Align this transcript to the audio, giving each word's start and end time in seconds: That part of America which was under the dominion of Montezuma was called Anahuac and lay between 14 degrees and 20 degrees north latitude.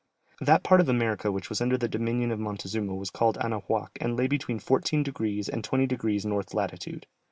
That 0.39 0.63
part 0.63 0.81
of 0.81 0.89
America 0.89 1.31
which 1.31 1.47
was 1.49 1.61
under 1.61 1.77
the 1.77 1.87
dominion 1.87 2.31
of 2.31 2.39
Montezuma 2.39 2.95
was 2.95 3.11
called 3.11 3.37
Anahuac 3.37 3.99
and 4.01 4.17
lay 4.17 4.25
between 4.25 4.57
14 4.57 5.03
degrees 5.03 5.47
and 5.47 5.63
20 5.63 5.85
degrees 5.85 6.25
north 6.25 6.55
latitude. 6.55 7.05